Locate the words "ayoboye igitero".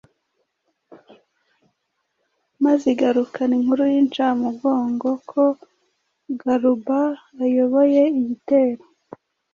7.43-8.83